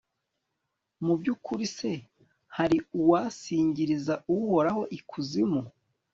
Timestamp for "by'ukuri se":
1.19-1.91